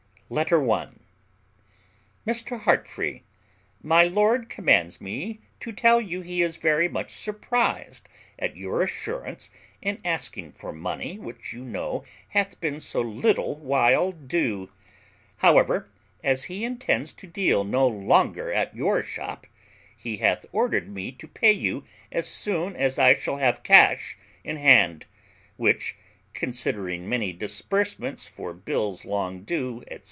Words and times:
LETTER 0.33 0.63
I. 0.71 0.87
MR. 2.25 2.59
HEARTFREE, 2.61 3.23
My 3.83 4.05
lord 4.05 4.47
commands 4.47 5.01
me 5.01 5.41
to 5.59 5.73
tell 5.73 5.99
you 5.99 6.21
he 6.21 6.41
is 6.41 6.55
very 6.55 6.87
much 6.87 7.11
surprized 7.13 8.07
at 8.39 8.55
your 8.55 8.81
assurance 8.81 9.51
in 9.81 9.99
asking 10.05 10.53
for 10.53 10.71
money 10.71 11.19
which 11.19 11.51
you 11.51 11.65
know 11.65 12.05
hath 12.29 12.61
been 12.61 12.79
so 12.79 13.01
little 13.01 13.55
while 13.57 14.13
due; 14.13 14.71
however, 15.39 15.89
as 16.23 16.45
he 16.45 16.63
intends 16.63 17.11
to 17.11 17.27
deal 17.27 17.65
no 17.65 17.85
longer 17.85 18.53
at 18.53 18.73
your 18.73 19.03
shop, 19.03 19.45
he 19.97 20.15
hath 20.19 20.45
ordered 20.53 20.87
me 20.87 21.11
to 21.11 21.27
pay 21.27 21.51
you 21.51 21.83
as 22.09 22.25
soon 22.25 22.73
as 22.77 22.97
I 22.97 23.11
shall 23.13 23.35
have 23.35 23.63
cash 23.63 24.17
in 24.45 24.55
hand, 24.55 25.05
which, 25.57 25.97
considering 26.33 27.09
many 27.09 27.33
disbursements 27.33 28.25
for 28.25 28.53
bills 28.53 29.03
long 29.03 29.43
due, 29.43 29.83
&c. 29.91 29.97